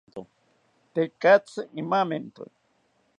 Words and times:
Tekatzi 0.93 1.61
imamento 1.81 2.43